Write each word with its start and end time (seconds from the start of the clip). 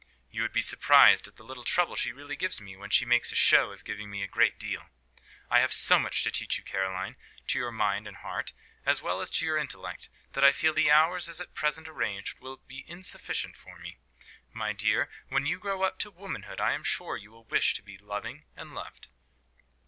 You 0.31 0.41
would 0.41 0.51
be 0.51 0.63
surprised 0.63 1.27
at 1.27 1.35
the 1.35 1.43
little 1.43 1.63
trouble 1.63 1.93
she 1.95 2.11
really 2.11 2.35
gives 2.35 2.59
me 2.59 2.75
while 2.75 2.89
she 2.89 3.05
makes 3.05 3.31
a 3.31 3.35
show 3.35 3.71
of 3.71 3.83
giving 3.83 4.09
me 4.09 4.23
a 4.23 4.27
great 4.27 4.57
deal. 4.57 4.89
I 5.47 5.59
have 5.59 5.71
so 5.71 5.99
much 5.99 6.23
to 6.23 6.31
teach 6.31 6.57
you, 6.57 6.63
Caroline 6.63 7.17
to 7.45 7.59
your 7.59 7.71
mind 7.71 8.07
and 8.07 8.17
heart, 8.17 8.51
as 8.83 8.99
well 9.03 9.21
as 9.21 9.29
to 9.29 9.45
your 9.45 9.59
intellect 9.59 10.09
that 10.33 10.43
I 10.43 10.53
feel 10.53 10.73
the 10.73 10.89
hours 10.89 11.29
as 11.29 11.39
at 11.39 11.53
present 11.53 11.87
arranged, 11.87 12.39
will 12.39 12.57
be 12.67 12.83
insufficient 12.87 13.55
for 13.55 13.77
me. 13.77 13.99
My 14.51 14.73
dear, 14.73 15.07
when 15.29 15.45
you 15.45 15.59
grow 15.59 15.83
up 15.83 15.99
to 15.99 16.09
womanhood, 16.09 16.59
I 16.59 16.73
am 16.73 16.83
sure 16.83 17.15
you 17.15 17.29
will 17.29 17.45
wish 17.45 17.75
to 17.75 17.83
be 17.83 17.99
loving 17.99 18.45
and 18.55 18.73
loved." 18.73 19.07